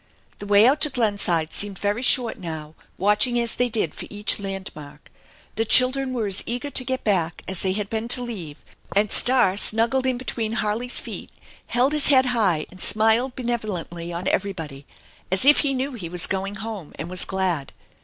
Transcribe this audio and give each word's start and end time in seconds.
The 0.39 0.47
way 0.47 0.65
out 0.65 0.81
to 0.81 0.89
Glenside 0.89 1.53
seemed 1.53 1.77
very 1.77 2.01
short 2.01 2.39
now, 2.39 2.73
watching 2.97 3.39
as 3.39 3.53
they 3.53 3.69
did 3.69 3.93
for 3.93 4.07
each 4.09 4.39
landmark. 4.39 5.11
The 5.57 5.63
children 5.63 6.11
were 6.11 6.25
as 6.25 6.41
eager 6.47 6.71
to 6.71 6.83
get 6.83 7.03
back 7.03 7.43
as 7.47 7.61
they 7.61 7.73
had 7.73 7.87
been 7.87 8.07
to 8.07 8.23
leave, 8.23 8.57
and 8.95 9.11
Star 9.11 9.55
snuggled 9.57 10.07
in 10.07 10.17
between 10.17 10.53
Harley's 10.53 10.99
feet, 10.99 11.29
held 11.67 11.93
his 11.93 12.07
head 12.07 12.25
high, 12.25 12.65
and 12.71 12.81
smiled 12.81 13.35
benev 13.35 13.59
olently 13.59 14.11
on 14.11 14.27
everybody, 14.27 14.87
as 15.31 15.45
if 15.45 15.59
he 15.59 15.71
knew 15.75 15.93
he 15.93 16.09
was 16.09 16.25
going 16.25 16.55
home 16.55 16.93
and 16.97 17.07
was 17.07 17.23
glad. 17.23 17.71